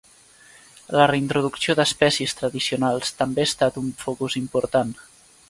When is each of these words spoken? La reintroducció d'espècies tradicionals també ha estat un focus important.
La 0.99 1.03
reintroducció 1.11 1.75
d'espècies 1.79 2.33
tradicionals 2.39 3.13
també 3.21 3.45
ha 3.47 3.51
estat 3.53 3.79
un 3.83 3.93
focus 4.07 4.41
important. 4.43 4.99